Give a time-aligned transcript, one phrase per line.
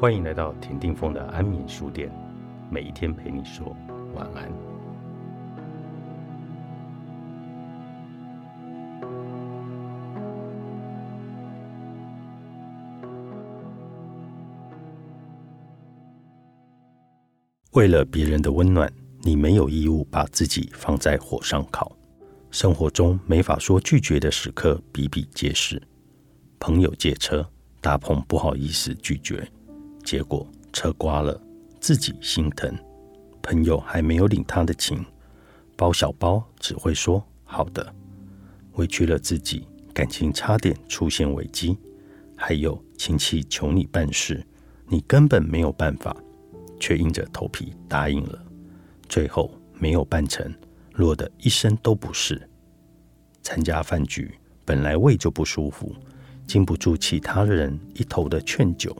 [0.00, 2.10] 欢迎来到田定峰的安眠书店，
[2.70, 3.76] 每一天陪你说
[4.14, 4.50] 晚安。
[17.72, 18.90] 为了别人的温暖，
[19.20, 21.94] 你没有义务把自己放在火上烤。
[22.50, 25.78] 生活中没法说拒绝的时刻比比皆是。
[26.58, 27.46] 朋友借车，
[27.82, 29.46] 大鹏不好意思拒绝，
[30.04, 31.40] 结果车刮了，
[31.80, 32.72] 自己心疼。
[33.42, 35.04] 朋友还没有领他的情，
[35.76, 37.94] 包小包只会说好的，
[38.74, 41.76] 委屈了自己，感情差点出现危机。
[42.36, 44.44] 还有亲戚求你办事，
[44.86, 46.16] 你根本没有办法。
[46.82, 48.42] 却硬着头皮答应了，
[49.06, 50.50] 最后没有办成，
[50.94, 52.40] 落得一身都不是。
[53.42, 55.94] 参加饭局本来胃就不舒服，
[56.46, 58.96] 经不住其他人一头的劝酒，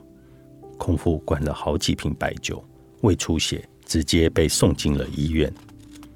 [0.80, 2.64] 空腹灌了好几瓶白酒，
[3.02, 5.52] 胃出血，直接被送进了医院。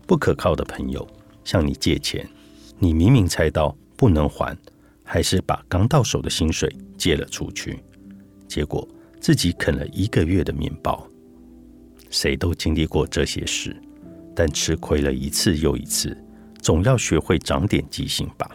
[0.07, 1.07] 不可靠的朋友
[1.45, 2.27] 向你借钱，
[2.79, 4.57] 你明明猜到不能还，
[5.03, 7.79] 还是把刚到手的薪水借了出去，
[8.49, 8.89] 结果
[9.21, 11.07] 自己啃了一个月的面包。
[12.09, 13.77] 谁都经历过这些事，
[14.35, 16.17] 但吃亏了一次又一次，
[16.63, 18.51] 总要学会长点记性吧。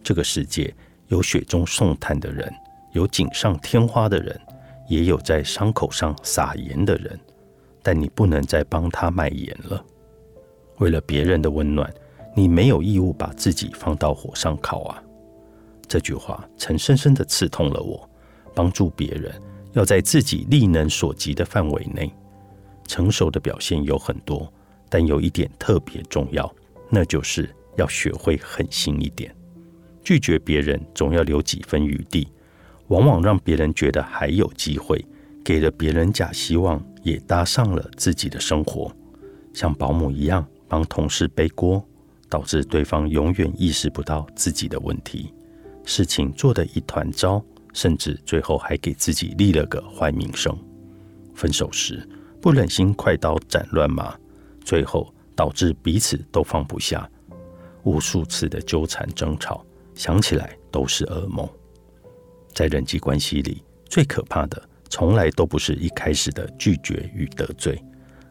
[0.00, 0.72] 这个世界
[1.08, 2.52] 有雪中送炭的人，
[2.92, 4.40] 有锦上添花的人，
[4.88, 7.18] 也有在伤口上撒盐的人。
[7.82, 9.84] 但你不能再帮他卖盐了。
[10.78, 11.92] 为了别人的温暖，
[12.34, 15.02] 你没有义务把自己放到火上烤啊！
[15.86, 18.08] 这句话曾深深的刺痛了我。
[18.54, 19.34] 帮助别人，
[19.72, 22.10] 要在自己力能所及的范围内。
[22.86, 24.50] 成熟的表现有很多，
[24.88, 26.50] 但有一点特别重要，
[26.88, 29.34] 那就是要学会狠心一点。
[30.02, 32.28] 拒绝别人总要留几分余地，
[32.88, 35.04] 往往让别人觉得还有机会，
[35.44, 38.90] 给了别人假希望，也搭上了自己的生活。
[39.52, 41.82] 像保姆一样帮同事背锅，
[42.28, 45.32] 导致对方永远意识不到自己的问题，
[45.84, 50.56] 事情做得一团糟，甚至最后还给自己立了个坏名声。
[51.34, 52.08] 分手时。
[52.40, 54.14] 不忍心快刀斩乱麻，
[54.62, 57.08] 最后导致彼此都放不下，
[57.84, 61.48] 无数次的纠缠争吵，想起来都是噩梦。
[62.54, 67.82] 在人际关系里，最可怕的从来都不是一开始的拒绝与得罪，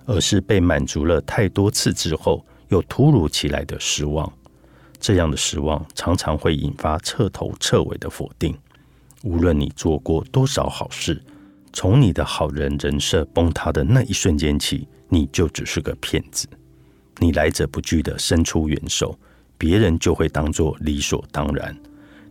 [0.05, 4.31] 而是被满足了太多次之后，又突如其来的失望。
[4.99, 8.57] 这样的失望常常会引发彻头彻尾的否定。
[9.23, 11.21] 无论你做过多少好事。
[11.75, 16.47] 从你的好人人设崩塌的那一瞬间起，你就只是个骗子。
[17.17, 19.17] 你来者不拒的伸出援手，
[19.57, 21.73] 别人就会当作理所当然；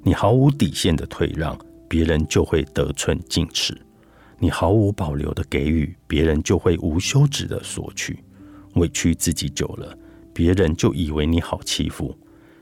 [0.05, 1.59] 你毫无底线的退让，
[1.93, 3.75] 别人就会得寸进尺；
[4.39, 8.19] 你毫无保留的给予，别人就会无休止的索取。
[8.77, 9.95] 委屈自己久了，
[10.33, 12.17] 别人就以为你好欺负；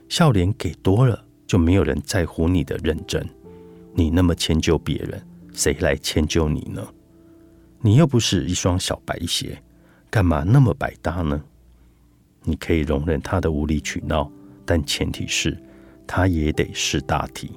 [0.09, 3.25] 笑脸给多了，就没有人在乎你的认真。
[3.93, 5.25] 你那么迁就别人。
[5.53, 6.85] 谁来迁就你呢？
[7.79, 9.63] 你又不是一双小白鞋，
[10.09, 11.41] 干嘛那么百搭呢？
[12.43, 14.29] 你可以容忍他的无理取闹，
[14.65, 15.57] 但前提是
[16.05, 17.51] 他也得识大体。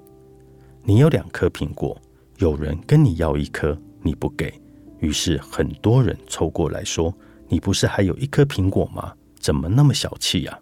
[0.87, 1.99] 你有两颗苹果，
[2.37, 4.53] 有人跟你要一颗，你不给，
[4.99, 7.13] 于是很多人凑过来说
[7.49, 9.15] ：“你不是还有一颗苹果吗？
[9.41, 10.59] 怎么那么小气呀？”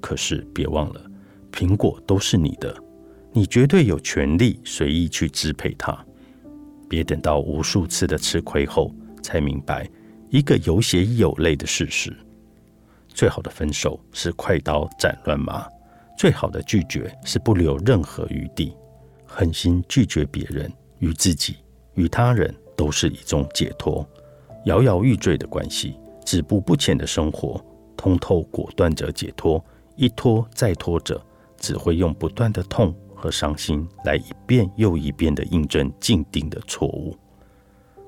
[0.00, 1.00] 可是别忘了，
[1.50, 2.72] 苹果都是你的，
[3.32, 5.98] 你绝对有权利随意去支配它。
[6.88, 9.90] 别等到无数次的吃亏后，才明白
[10.30, 12.16] 一个有血有泪的事实。
[13.08, 15.66] 最好的分手是快刀斩乱麻，
[16.16, 18.72] 最好的拒绝是不留任何余地。
[19.36, 21.56] 狠心拒绝别人，与自己
[21.94, 24.08] 与他人都是一种解脱。
[24.66, 27.60] 摇摇欲坠的关系，止步不前的生活，
[27.96, 29.62] 通透果断者解脱，
[29.96, 31.20] 一拖再拖者，
[31.58, 32.94] 只会用不断的痛。
[33.12, 37.16] 和伤心来一遍又一遍的印证静定的错误。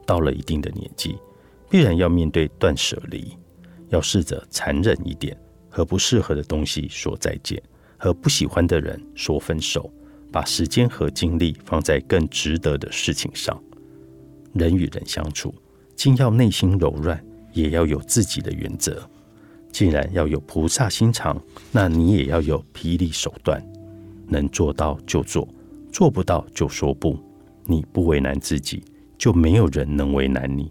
[0.04, 1.16] 到了一定的年纪，
[1.70, 3.36] 必然要面对断舍离，
[3.88, 5.34] 要试着残忍一点，
[5.70, 7.60] 和不适合的东西说再见，
[7.96, 9.90] 和不喜欢的人说分手，
[10.36, 13.58] 把时间和精力放在更值得的事情上。
[14.52, 15.54] 人与人相处，
[15.94, 17.18] 既要内心柔软，
[17.54, 19.08] 也要有自己的原则。
[19.72, 21.42] 既然要有菩萨心肠，
[21.72, 23.66] 那你也要有霹雳手段。
[24.28, 25.48] 能做到就做，
[25.90, 27.18] 做不到就说不。
[27.64, 28.84] 你不为难自己，
[29.16, 30.70] 就没有人能为难你。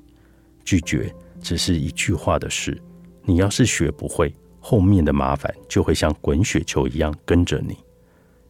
[0.64, 1.12] 拒绝
[1.42, 2.80] 只是一句话的事，
[3.24, 7.76] 你要是学不会，后面的麻烦就会像滚雪球一样跟着你。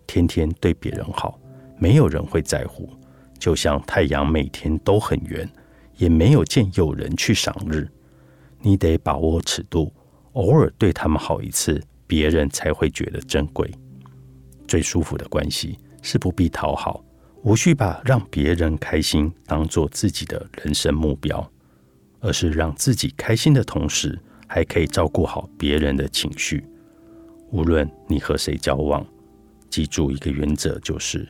[0.08, 1.40] 天天对别人好，
[1.78, 2.90] 没有人会在乎。
[3.38, 5.48] 就像太阳每天都很圆，
[5.98, 7.88] 也没有见有人去赏日。
[8.62, 9.94] 你得把握尺度，
[10.34, 13.70] 偶尔对他们好一次，别人才会觉得珍贵。
[14.68, 17.04] 最舒服的关系是不必讨好，
[17.44, 21.48] 无需把让别人开心当做自己的人生目标，
[22.22, 24.18] 而是让自己开心的同时，
[24.48, 26.66] 还可以照顾好别人的情绪。
[27.52, 29.06] 无论你和谁交往，
[29.70, 31.28] 记住一个原则，就是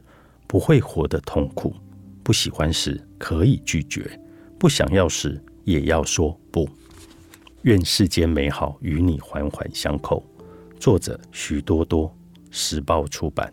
[0.47, 1.75] 不会活得痛苦。
[2.23, 4.19] 不喜欢时可以拒绝，
[4.57, 6.67] 不想要时也要说不。
[7.63, 10.23] 愿世间美好与你环环相扣。
[10.79, 12.15] 作者：许多多，
[12.51, 13.51] 时报出版。